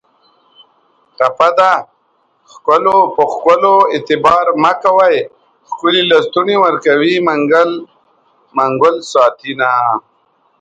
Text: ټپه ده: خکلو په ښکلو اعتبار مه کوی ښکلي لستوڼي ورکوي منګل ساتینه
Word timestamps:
ټپه 1.17 1.49
ده: 1.57 1.73
خکلو 2.51 2.97
په 3.15 3.23
ښکلو 3.33 3.75
اعتبار 3.93 4.45
مه 4.63 4.71
کوی 4.83 5.15
ښکلي 5.69 6.01
لستوڼي 6.11 6.55
ورکوي 6.65 7.15
منګل 8.57 8.95
ساتینه 9.11 9.71